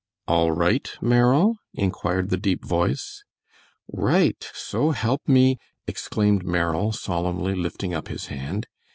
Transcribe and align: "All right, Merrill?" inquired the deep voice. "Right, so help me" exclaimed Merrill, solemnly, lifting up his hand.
"All 0.27 0.51
right, 0.51 0.91
Merrill?" 0.99 1.57
inquired 1.75 2.31
the 2.31 2.37
deep 2.37 2.65
voice. 2.65 3.23
"Right, 3.87 4.49
so 4.51 4.89
help 4.89 5.21
me" 5.27 5.59
exclaimed 5.87 6.43
Merrill, 6.43 6.91
solemnly, 6.91 7.53
lifting 7.53 7.93
up 7.93 8.07
his 8.07 8.25
hand. 8.25 8.65